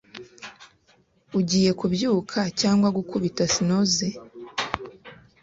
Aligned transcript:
Ugiye 1.39 1.71
kubyuka 1.79 2.39
cyangwa 2.59 2.87
gukubita 2.97 3.43
snooze? 3.53 4.07